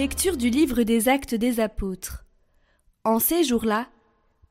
[0.00, 2.24] Lecture du livre des Actes des Apôtres.
[3.04, 3.90] En ces jours-là,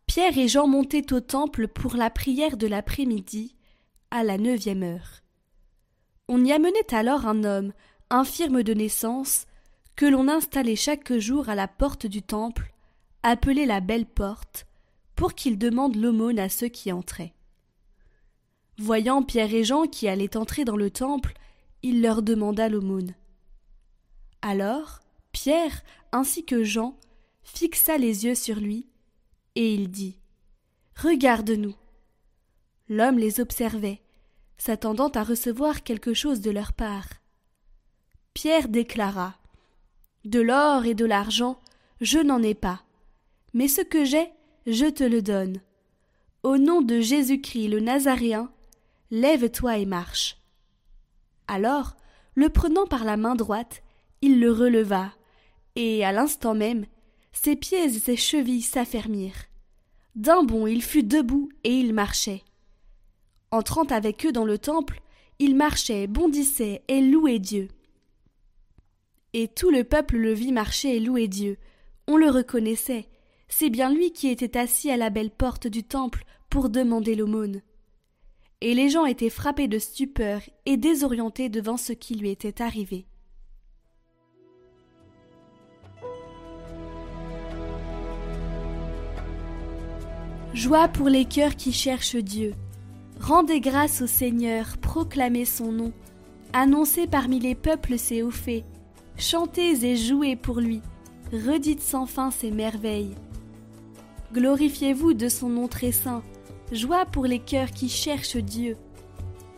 [0.06, 3.56] Pierre et Jean montaient au temple pour la prière de l'après-midi,
[4.12, 5.24] à la neuvième heure.
[6.28, 7.74] On y amenait alors un homme,
[8.12, 9.48] infirme de naissance,
[9.96, 12.71] que l'on installait chaque jour à la porte du temple,
[13.24, 14.68] appelée la Belle Porte,
[15.16, 17.34] pour qu'il demande l'aumône à ceux qui entraient.
[18.78, 21.34] Voyant Pierre et Jean qui allaient entrer dans le temple,
[21.82, 23.16] il leur demanda l'aumône.
[24.43, 25.00] Alors
[25.42, 27.00] Pierre ainsi que Jean
[27.43, 28.89] fixa les yeux sur lui,
[29.56, 30.20] et il dit.
[31.02, 31.75] Regarde-nous.
[32.89, 34.02] L'homme les observait,
[34.58, 37.08] s'attendant à recevoir quelque chose de leur part.
[38.34, 39.38] Pierre déclara.
[40.26, 41.62] De l'or et de l'argent,
[42.02, 42.84] je n'en ai pas.
[43.54, 44.30] Mais ce que j'ai,
[44.67, 45.62] je te le donne.
[46.44, 48.52] Au nom de Jésus-Christ le Nazaréen,
[49.10, 50.36] lève-toi et marche.
[51.48, 51.95] Alors,
[52.36, 53.84] le prenant par la main droite,
[54.22, 55.14] il le releva,
[55.75, 56.86] et à l'instant même,
[57.31, 59.45] ses pieds et ses chevilles s'affermirent.
[60.16, 62.44] D'un bond il fut debout et il marchait.
[63.52, 65.02] Entrant avec eux dans le temple,
[65.39, 67.70] il marchait, bondissait et louait Dieu.
[69.34, 71.58] Et tout le peuple le vit marcher et louer Dieu.
[72.08, 73.08] On le reconnaissait.
[73.48, 77.61] C'est bien lui qui était assis à la belle porte du temple pour demander l'aumône.
[78.61, 83.06] Et les gens étaient frappés de stupeur et désorientés devant ce qui lui était arrivé.
[90.53, 92.53] Joie pour les cœurs qui cherchent Dieu.
[93.19, 95.94] Rendez grâce au Seigneur, proclamez son nom.
[96.53, 98.64] Annoncez parmi les peuples ses hauts faits.
[99.16, 100.81] Chantez et jouez pour lui.
[101.31, 103.15] Redites sans fin ses merveilles.
[104.33, 106.23] Glorifiez-vous de son nom très saint.
[106.71, 108.76] Joie pour les cœurs qui cherchent Dieu.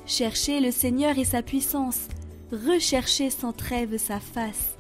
[0.06, 2.10] Cherchez le Seigneur et sa puissance.
[2.52, 4.76] Recherchez sans trêve sa face.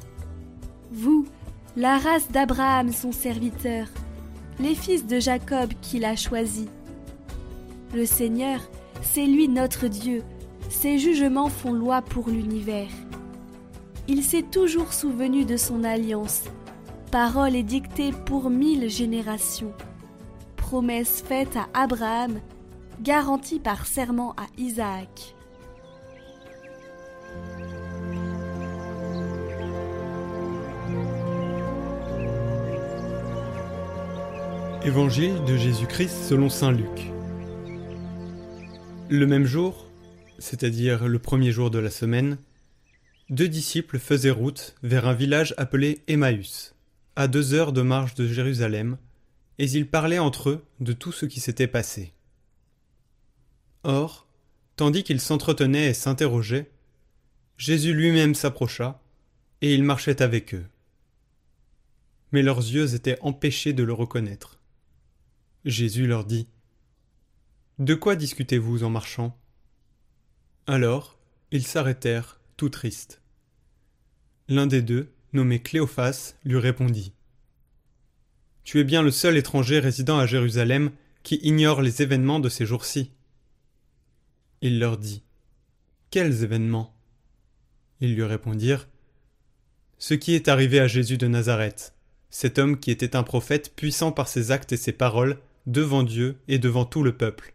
[0.91, 1.25] Vous,
[1.77, 3.87] la race d'Abraham, son serviteur,
[4.59, 6.67] les fils de Jacob qu'il a choisis.
[7.93, 8.59] Le Seigneur,
[9.01, 10.23] c'est lui notre Dieu,
[10.69, 12.89] ses jugements font loi pour l'univers.
[14.07, 16.43] Il s'est toujours souvenu de son alliance,
[17.11, 19.73] parole édictée pour mille générations,
[20.57, 22.39] promesse faite à Abraham,
[23.01, 25.35] garantie par serment à Isaac.
[34.83, 37.11] Évangile de Jésus-Christ selon Saint Luc.
[39.09, 39.85] Le même jour,
[40.39, 42.39] c'est-à-dire le premier jour de la semaine,
[43.29, 46.73] deux disciples faisaient route vers un village appelé Emmaüs,
[47.15, 48.97] à deux heures de marche de Jérusalem,
[49.59, 52.13] et ils parlaient entre eux de tout ce qui s'était passé.
[53.83, 54.25] Or,
[54.77, 56.71] tandis qu'ils s'entretenaient et s'interrogeaient,
[57.59, 58.99] Jésus lui-même s'approcha,
[59.61, 60.65] et il marchait avec eux.
[62.31, 64.57] Mais leurs yeux étaient empêchés de le reconnaître.
[65.65, 66.47] Jésus leur dit
[67.77, 69.37] De quoi discutez-vous en marchant?
[70.65, 71.19] Alors
[71.51, 73.21] ils s'arrêtèrent, tout tristes.
[74.47, 77.13] L'un des deux, nommé Cléophas, lui répondit
[78.63, 80.91] Tu es bien le seul étranger résidant à Jérusalem
[81.23, 83.11] qui ignore les événements de ces jours-ci.
[84.61, 85.23] Il leur dit
[86.09, 86.95] Quels événements?
[87.99, 88.87] Ils lui répondirent
[89.99, 91.93] Ce qui est arrivé à Jésus de Nazareth,
[92.31, 95.37] cet homme qui était un prophète puissant par ses actes et ses paroles,
[95.71, 97.53] devant Dieu et devant tout le peuple,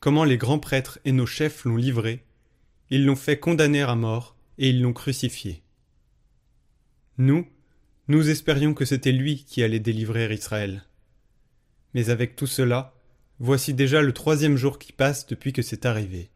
[0.00, 2.24] comment les grands prêtres et nos chefs l'ont livré,
[2.90, 5.62] ils l'ont fait condamner à mort, et ils l'ont crucifié.
[7.18, 7.46] Nous,
[8.08, 10.84] nous espérions que c'était lui qui allait délivrer Israël.
[11.94, 12.94] Mais avec tout cela,
[13.38, 16.30] voici déjà le troisième jour qui passe depuis que c'est arrivé.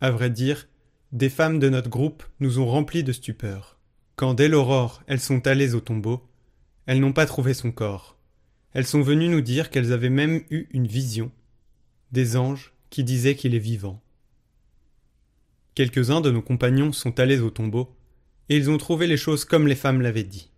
[0.00, 0.68] À vrai dire,
[1.12, 3.78] des femmes de notre groupe nous ont remplis de stupeur.
[4.16, 6.24] Quand dès l'aurore elles sont allées au tombeau,
[6.86, 8.17] elles n'ont pas trouvé son corps.
[8.72, 11.32] Elles sont venues nous dire qu'elles avaient même eu une vision,
[12.12, 14.02] des anges qui disaient qu'il est vivant.
[15.74, 17.94] Quelques-uns de nos compagnons sont allés au tombeau,
[18.48, 20.50] et ils ont trouvé les choses comme les femmes l'avaient dit.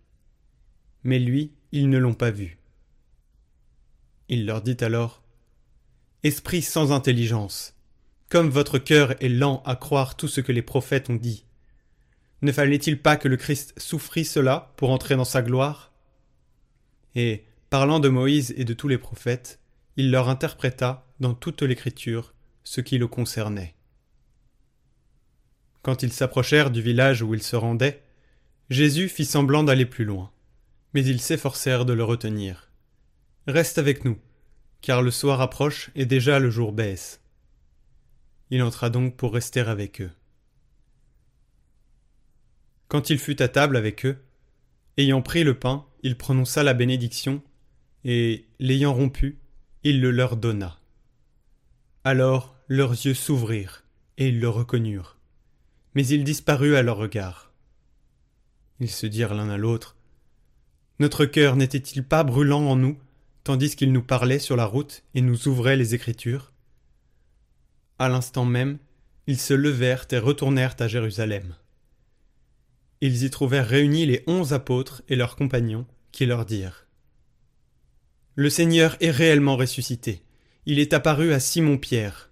[1.03, 2.57] Mais lui, ils ne l'ont pas vu.
[4.29, 5.23] Il leur dit alors
[6.23, 7.75] Esprit sans intelligence,
[8.29, 11.45] comme votre cœur est lent à croire tout ce que les prophètes ont dit,
[12.41, 15.91] ne fallait-il pas que le Christ souffrit cela pour entrer dans sa gloire?
[17.13, 19.61] Et Parlant de Moïse et de tous les prophètes,
[19.95, 22.33] il leur interpréta dans toute l'Écriture
[22.65, 23.75] ce qui le concernait.
[25.81, 28.03] Quand ils s'approchèrent du village où ils se rendaient,
[28.69, 30.33] Jésus fit semblant d'aller plus loin,
[30.93, 32.69] mais ils s'efforcèrent de le retenir.
[33.47, 34.19] Reste avec nous,
[34.81, 37.21] car le soir approche et déjà le jour baisse.
[38.49, 40.11] Il entra donc pour rester avec eux.
[42.89, 44.21] Quand il fut à table avec eux,
[44.97, 47.41] Ayant pris le pain, il prononça la bénédiction,
[48.03, 49.39] et, l'ayant rompu,
[49.83, 50.79] il le leur donna.
[52.03, 53.83] Alors leurs yeux s'ouvrirent,
[54.17, 55.17] et ils le reconnurent.
[55.93, 57.51] Mais il disparut à leur regard.
[58.79, 59.97] Ils se dirent l'un à l'autre.
[60.99, 62.97] Notre cœur n'était-il pas brûlant en nous,
[63.43, 66.53] tandis qu'il nous parlait sur la route et nous ouvrait les Écritures?
[67.99, 68.77] À l'instant même,
[69.27, 71.55] ils se levèrent et retournèrent à Jérusalem.
[73.01, 76.87] Ils y trouvèrent réunis les onze apôtres et leurs compagnons, qui leur dirent
[78.35, 80.23] Le Seigneur est réellement ressuscité.
[80.65, 82.29] Il est apparu à Simon-Pierre.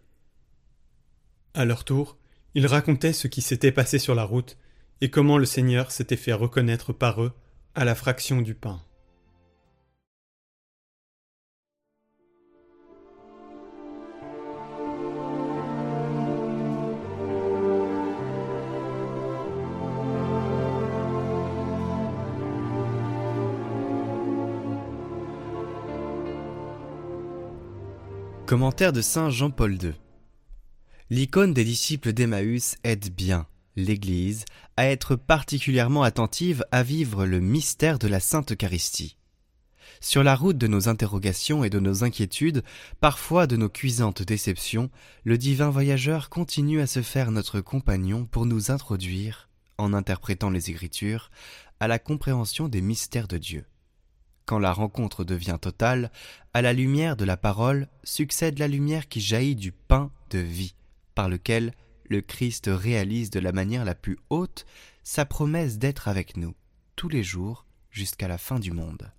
[1.54, 2.18] À leur tour,
[2.56, 4.58] ils racontaient ce qui s'était passé sur la route
[5.02, 7.34] et comment le Seigneur s'était fait reconnaître par eux
[7.76, 8.82] à la fraction du pain.
[28.50, 29.94] Commentaire de Saint Jean-Paul II.
[31.12, 34.44] L'icône des disciples d'Emmaüs aide bien l'Église
[34.76, 39.18] à être particulièrement attentive à vivre le mystère de la Sainte Eucharistie.
[40.02, 42.64] Sur la route de nos interrogations et de nos inquiétudes,
[43.00, 44.90] parfois de nos cuisantes déceptions,
[45.26, 49.48] le divin voyageur continue à se faire notre compagnon pour nous introduire,
[49.78, 51.30] en interprétant les Écritures,
[51.80, 53.66] à la compréhension des mystères de Dieu
[54.50, 56.10] quand la rencontre devient totale,
[56.56, 60.74] à la lumière de la parole succède la lumière qui jaillit du pain de vie,
[61.14, 61.72] par lequel
[62.10, 64.66] le Christ réalise de la manière la plus haute
[65.04, 66.56] sa promesse d'être avec nous
[66.96, 69.12] tous les jours jusqu'à la fin du monde.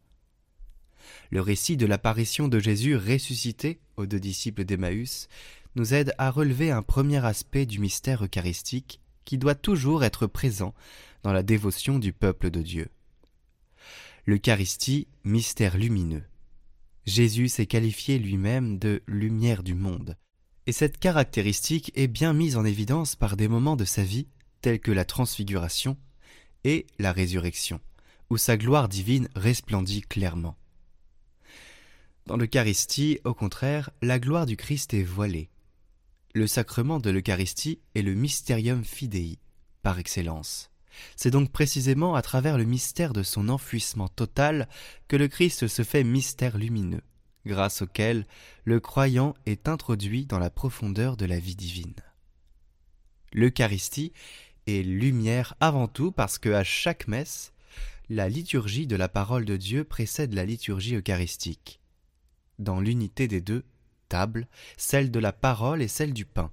[1.30, 5.28] Le récit de l'apparition de Jésus ressuscité aux deux disciples d'Emmaüs
[5.76, 10.74] nous aide à relever un premier aspect du mystère eucharistique qui doit toujours être présent
[11.22, 12.88] dans la dévotion du peuple de Dieu.
[14.30, 16.22] L'Eucharistie, mystère lumineux.
[17.04, 20.16] Jésus s'est qualifié lui-même de lumière du monde.
[20.68, 24.28] Et cette caractéristique est bien mise en évidence par des moments de sa vie,
[24.60, 25.96] tels que la transfiguration
[26.62, 27.80] et la résurrection,
[28.30, 30.56] où sa gloire divine resplendit clairement.
[32.26, 35.50] Dans l'Eucharistie, au contraire, la gloire du Christ est voilée.
[36.34, 39.40] Le sacrement de l'Eucharistie est le mysterium fidei,
[39.82, 40.69] par excellence.
[41.16, 44.68] C'est donc précisément à travers le mystère de son enfouissement total
[45.08, 47.02] que le Christ se fait mystère lumineux,
[47.46, 48.26] grâce auquel
[48.64, 51.94] le croyant est introduit dans la profondeur de la vie divine.
[53.32, 54.12] L'Eucharistie
[54.66, 57.52] est lumière avant tout parce que à chaque messe,
[58.08, 61.80] la liturgie de la parole de Dieu précède la liturgie eucharistique.
[62.58, 63.64] Dans l'unité des deux
[64.08, 66.50] tables, celle de la parole et celle du pain.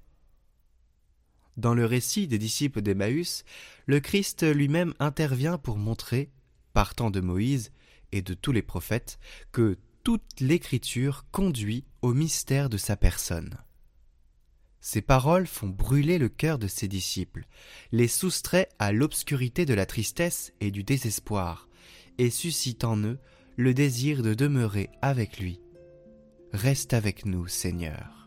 [1.57, 3.43] Dans le récit des disciples d'Emmaüs,
[3.87, 6.29] le Christ lui-même intervient pour montrer,
[6.73, 7.71] partant de Moïse
[8.11, 9.17] et de tous les prophètes,
[9.51, 13.57] que toute l'écriture conduit au mystère de sa personne.
[14.79, 17.47] Ces paroles font brûler le cœur de ses disciples,
[17.91, 21.67] les soustrait à l'obscurité de la tristesse et du désespoir,
[22.19, 23.19] et suscitent en eux
[23.57, 25.59] le désir de demeurer avec lui.
[26.53, 28.26] Reste avec nous, Seigneur.